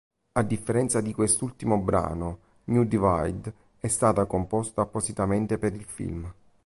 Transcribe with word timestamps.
A 0.31 0.41
differenza 0.41 0.99
di 0.99 1.13
quest'ultimo 1.13 1.77
brano, 1.77 2.39
"New 2.63 2.85
Divide" 2.85 3.53
è 3.77 3.87
stata 3.87 4.25
composta 4.25 4.81
appositamente 4.81 5.59
per 5.59 5.75
il 5.75 5.83
film. 5.85 6.33